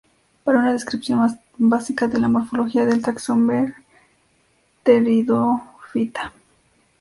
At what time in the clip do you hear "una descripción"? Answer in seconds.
0.57-1.19